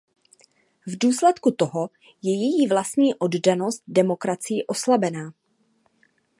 [0.85, 1.89] V důsledku toho
[2.21, 5.33] je její vlastní oddanost demokracii oslabená.